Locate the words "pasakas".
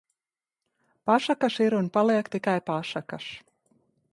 1.09-1.59, 2.71-3.29